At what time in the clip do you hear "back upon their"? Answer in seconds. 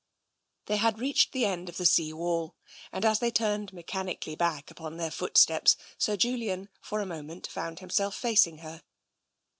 4.35-5.11